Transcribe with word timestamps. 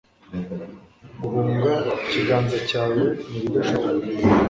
guhunga 1.21 1.73
ikiganza 1.95 2.57
cyawe 2.69 3.03
ni 3.29 3.35
ibidashoboka 3.39 4.03